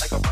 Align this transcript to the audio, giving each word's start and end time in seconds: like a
like 0.00 0.12
a 0.12 0.27